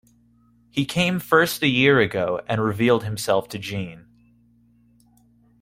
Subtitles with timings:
[0.71, 4.07] He came first a year ago, and revealed himself to Jeanne.